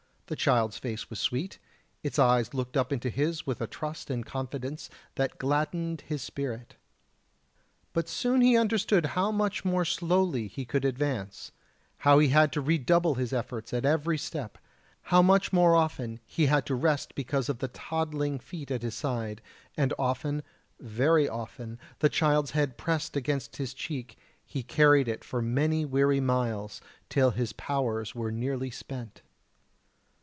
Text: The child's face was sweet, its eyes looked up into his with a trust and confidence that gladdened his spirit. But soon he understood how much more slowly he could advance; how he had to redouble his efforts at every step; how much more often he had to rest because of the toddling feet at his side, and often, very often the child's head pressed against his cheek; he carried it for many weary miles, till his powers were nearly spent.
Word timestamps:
The 0.27 0.37
child's 0.37 0.77
face 0.77 1.09
was 1.09 1.19
sweet, 1.19 1.59
its 2.03 2.17
eyes 2.17 2.53
looked 2.53 2.77
up 2.77 2.93
into 2.93 3.09
his 3.09 3.45
with 3.45 3.59
a 3.59 3.67
trust 3.67 4.09
and 4.09 4.25
confidence 4.25 4.89
that 5.15 5.37
gladdened 5.37 6.03
his 6.07 6.21
spirit. 6.21 6.77
But 7.91 8.07
soon 8.07 8.39
he 8.39 8.55
understood 8.55 9.07
how 9.07 9.33
much 9.33 9.65
more 9.65 9.83
slowly 9.83 10.47
he 10.47 10.63
could 10.63 10.85
advance; 10.85 11.51
how 11.97 12.17
he 12.19 12.29
had 12.29 12.53
to 12.53 12.61
redouble 12.61 13.15
his 13.15 13.33
efforts 13.33 13.73
at 13.73 13.83
every 13.83 14.17
step; 14.17 14.57
how 15.01 15.21
much 15.21 15.51
more 15.51 15.75
often 15.75 16.21
he 16.25 16.45
had 16.45 16.65
to 16.67 16.75
rest 16.75 17.13
because 17.13 17.49
of 17.49 17.59
the 17.59 17.67
toddling 17.67 18.39
feet 18.39 18.71
at 18.71 18.83
his 18.83 18.95
side, 18.95 19.41
and 19.75 19.93
often, 19.99 20.43
very 20.79 21.27
often 21.27 21.77
the 21.99 22.07
child's 22.07 22.51
head 22.51 22.77
pressed 22.77 23.17
against 23.17 23.57
his 23.57 23.73
cheek; 23.73 24.17
he 24.45 24.63
carried 24.63 25.09
it 25.09 25.25
for 25.25 25.41
many 25.41 25.83
weary 25.83 26.21
miles, 26.21 26.79
till 27.09 27.31
his 27.31 27.51
powers 27.51 28.15
were 28.15 28.31
nearly 28.31 28.69
spent. 28.71 29.23